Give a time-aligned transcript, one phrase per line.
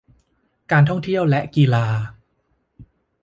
[0.71, 1.85] การท่องเที่ยวและกีฬา